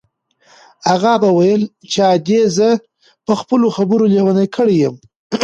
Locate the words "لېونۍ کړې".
4.13-4.75